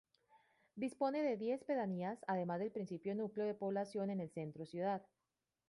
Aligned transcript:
Dispone 0.77 1.21
de 1.21 1.37
diez 1.37 1.63
pedanías 1.63 2.25
además 2.27 2.57
del 2.59 2.71
principal 2.71 3.17
núcleo 3.17 3.45
de 3.45 3.53
población 3.53 4.09
en 4.09 4.19
el 4.19 4.31
centro 4.31 4.65
ciudad. 4.65 5.05